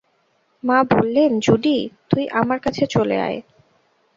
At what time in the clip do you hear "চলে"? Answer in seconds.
2.87-3.17